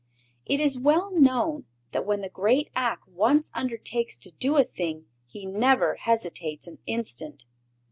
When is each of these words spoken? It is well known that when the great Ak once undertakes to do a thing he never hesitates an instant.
It 0.47 0.59
is 0.59 0.79
well 0.79 1.11
known 1.11 1.65
that 1.91 2.07
when 2.07 2.21
the 2.21 2.29
great 2.29 2.71
Ak 2.75 3.01
once 3.05 3.51
undertakes 3.53 4.17
to 4.21 4.31
do 4.31 4.57
a 4.57 4.63
thing 4.63 5.05
he 5.27 5.45
never 5.45 5.93
hesitates 5.97 6.65
an 6.65 6.79
instant. 6.87 7.45